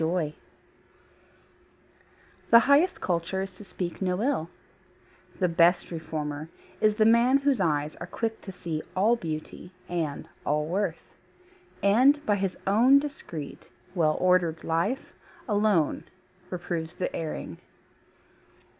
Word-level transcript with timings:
TRUE 0.01 0.07
CULTURE 0.07 0.33
The 2.49 2.59
highest 2.61 3.01
culture 3.01 3.43
is 3.43 3.53
to 3.57 3.63
speak 3.63 4.01
no 4.01 4.19
ill, 4.23 4.49
The 5.37 5.47
best 5.47 5.91
reformer 5.91 6.49
is 6.81 6.95
the 6.95 7.05
man 7.05 7.37
whose 7.37 7.61
eyes 7.61 7.95
Are 7.97 8.07
quick 8.07 8.41
to 8.41 8.51
see 8.51 8.81
all 8.95 9.15
beauty 9.15 9.71
and 9.87 10.27
all 10.43 10.65
worth; 10.65 11.13
And 11.83 12.25
by 12.25 12.37
his 12.37 12.57
own 12.65 12.97
discreet, 12.97 13.67
well 13.93 14.17
ordered 14.19 14.63
life, 14.63 15.13
Alone 15.47 16.05
reproves 16.49 16.95
the 16.95 17.15
erring. 17.15 17.59